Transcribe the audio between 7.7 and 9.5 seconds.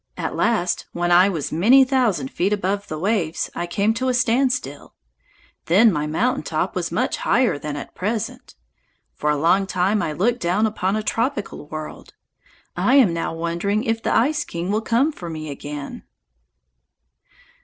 at present. For a